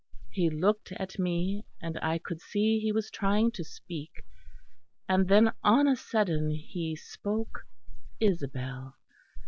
He 0.31 0.49
looked 0.49 0.91
at 0.93 1.19
me, 1.19 1.63
and 1.79 1.99
I 2.01 2.17
could 2.17 2.41
see 2.41 2.79
he 2.79 2.91
was 2.91 3.11
trying 3.11 3.51
to 3.51 3.63
speak; 3.63 4.23
and 5.07 5.27
then 5.27 5.53
on 5.63 5.87
a 5.87 5.95
sudden 5.95 6.49
he 6.49 6.95
spoke 6.95 7.67
'Isabel.' 8.19 8.95